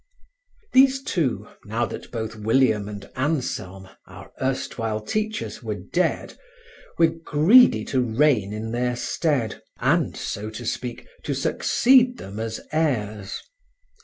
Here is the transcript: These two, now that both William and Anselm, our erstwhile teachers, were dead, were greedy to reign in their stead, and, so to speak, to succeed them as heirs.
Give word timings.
These 0.73 1.03
two, 1.03 1.47
now 1.63 1.85
that 1.85 2.11
both 2.11 2.35
William 2.35 2.89
and 2.89 3.07
Anselm, 3.15 3.87
our 4.07 4.31
erstwhile 4.41 4.99
teachers, 5.01 5.61
were 5.61 5.75
dead, 5.75 6.39
were 6.97 7.05
greedy 7.23 7.85
to 7.85 8.01
reign 8.01 8.51
in 8.51 8.71
their 8.71 8.95
stead, 8.95 9.61
and, 9.77 10.17
so 10.17 10.49
to 10.49 10.65
speak, 10.65 11.05
to 11.21 11.35
succeed 11.35 12.17
them 12.17 12.39
as 12.39 12.59
heirs. 12.71 13.43